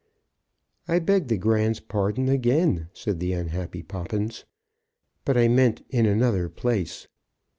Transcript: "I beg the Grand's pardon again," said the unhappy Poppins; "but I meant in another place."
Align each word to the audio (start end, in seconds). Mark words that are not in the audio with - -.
"I 0.87 0.97
beg 0.97 1.27
the 1.27 1.37
Grand's 1.37 1.79
pardon 1.79 2.27
again," 2.27 2.89
said 2.91 3.19
the 3.19 3.33
unhappy 3.33 3.83
Poppins; 3.83 4.45
"but 5.25 5.37
I 5.37 5.47
meant 5.47 5.85
in 5.89 6.07
another 6.07 6.49
place." 6.49 7.07